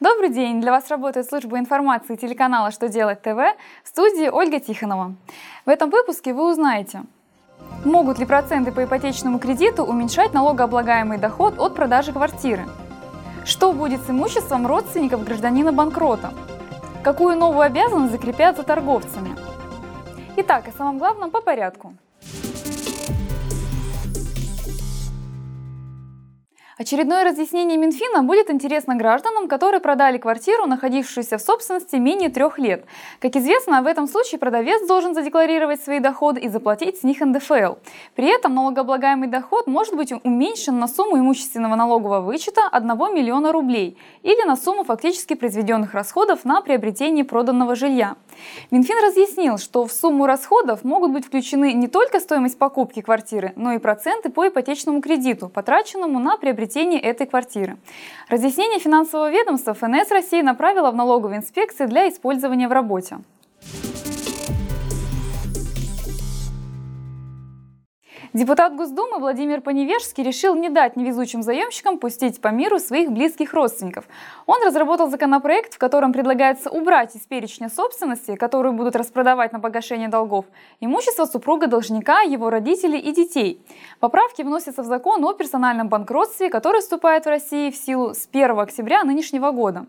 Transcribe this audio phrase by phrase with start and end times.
[0.00, 0.62] Добрый день!
[0.62, 3.36] Для вас работает служба информации телеканала «Что делать ТВ»
[3.84, 5.14] в студии Ольга Тихонова.
[5.66, 7.02] В этом выпуске вы узнаете,
[7.84, 12.64] могут ли проценты по ипотечному кредиту уменьшать налогооблагаемый доход от продажи квартиры,
[13.44, 16.32] что будет с имуществом родственников гражданина-банкрота,
[17.04, 19.36] какую новую обязанность закрепят за торговцами.
[20.36, 21.92] Итак, о самом главном по порядку–
[26.80, 32.86] Очередное разъяснение Минфина будет интересно гражданам, которые продали квартиру, находившуюся в собственности менее трех лет.
[33.18, 37.74] Как известно, в этом случае продавец должен задекларировать свои доходы и заплатить с них НДФЛ.
[38.14, 43.98] При этом налогооблагаемый доход может быть уменьшен на сумму имущественного налогового вычета 1 миллиона рублей
[44.22, 48.16] или на сумму фактически произведенных расходов на приобретение проданного жилья.
[48.70, 53.72] Минфин разъяснил, что в сумму расходов могут быть включены не только стоимость покупки квартиры, но
[53.72, 57.76] и проценты по ипотечному кредиту, потраченному на приобретение приобретения этой квартиры.
[58.28, 63.18] Разъяснение финансового ведомства ФНС России направила в налоговую инспекцию для использования в работе.
[68.32, 74.04] Депутат Госдумы Владимир Поневежский решил не дать невезучим заемщикам пустить по миру своих близких родственников.
[74.46, 80.06] Он разработал законопроект, в котором предлагается убрать из перечня собственности, которую будут распродавать на погашение
[80.06, 80.44] долгов,
[80.78, 83.60] имущество супруга должника, его родителей и детей.
[83.98, 88.60] Поправки вносятся в закон о персональном банкротстве, который вступает в России в силу с 1
[88.60, 89.86] октября нынешнего года.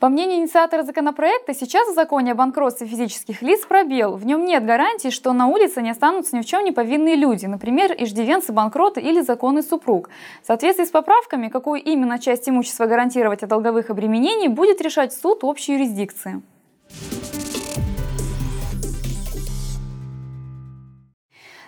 [0.00, 4.16] По мнению инициатора законопроекта, сейчас в законе о банкротстве физических лиц пробел.
[4.16, 7.44] В нем нет гарантии, что на улице не останутся ни в чем не повинные люди,
[7.44, 10.08] например, иждивенцы банкроты или законный супруг.
[10.42, 15.44] В соответствии с поправками, какую именно часть имущества гарантировать от долговых обременений, будет решать суд
[15.44, 16.40] общей юрисдикции.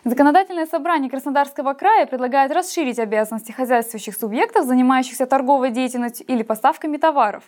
[0.04, 7.44] Законодательное собрание Краснодарского края предлагает расширить обязанности хозяйствующих субъектов, занимающихся торговой деятельностью или поставками товаров.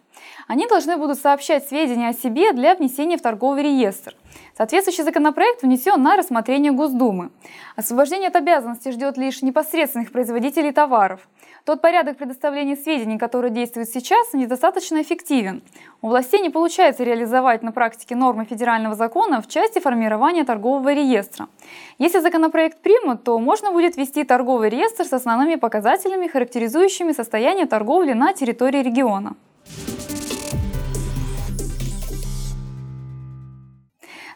[0.46, 4.14] Они должны будут сообщать сведения о себе для внесения в торговый реестр.
[4.56, 7.30] Соответствующий законопроект внесен на рассмотрение Госдумы.
[7.74, 11.26] Освобождение от обязанности ждет лишь непосредственных производителей товаров.
[11.64, 15.62] Тот порядок предоставления сведений, который действует сейчас, недостаточно эффективен.
[16.02, 21.48] У властей не получается реализовать на практике нормы федерального закона в части формирования торгового реестра.
[21.96, 28.12] Если законопроект примут, то можно будет ввести торговый реестр с основными показателями, характеризующими состояние торговли
[28.12, 29.34] на территории региона.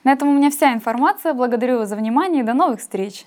[0.03, 1.35] На этом у меня вся информация.
[1.35, 3.27] Благодарю вас за внимание и до новых встреч!